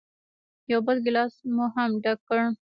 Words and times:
یو 0.71 0.79
بل 0.87 0.97
ګیلاس 1.05 1.33
مو 1.55 1.65
هم 1.75 1.91
ډک 2.03 2.19
کړ. 2.27 2.39